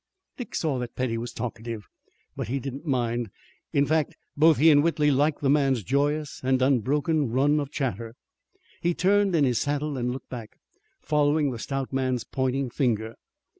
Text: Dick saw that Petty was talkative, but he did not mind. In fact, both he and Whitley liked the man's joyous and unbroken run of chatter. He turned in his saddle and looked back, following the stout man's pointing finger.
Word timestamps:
Dick 0.35 0.55
saw 0.55 0.79
that 0.79 0.95
Petty 0.95 1.15
was 1.15 1.31
talkative, 1.31 1.85
but 2.35 2.47
he 2.47 2.59
did 2.59 2.73
not 2.73 2.85
mind. 2.85 3.29
In 3.71 3.85
fact, 3.85 4.17
both 4.35 4.57
he 4.57 4.71
and 4.71 4.81
Whitley 4.83 5.11
liked 5.11 5.41
the 5.43 5.47
man's 5.51 5.83
joyous 5.83 6.41
and 6.43 6.59
unbroken 6.59 7.29
run 7.29 7.59
of 7.59 7.69
chatter. 7.69 8.15
He 8.81 8.95
turned 8.95 9.35
in 9.35 9.43
his 9.43 9.59
saddle 9.61 9.97
and 9.99 10.09
looked 10.11 10.31
back, 10.31 10.57
following 11.01 11.51
the 11.51 11.59
stout 11.59 11.93
man's 11.93 12.23
pointing 12.23 12.71
finger. 12.71 13.13